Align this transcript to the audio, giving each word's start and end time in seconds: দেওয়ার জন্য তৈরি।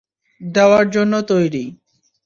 দেওয়ার 0.41 0.85
জন্য 0.89 1.13
তৈরি। 1.27 1.63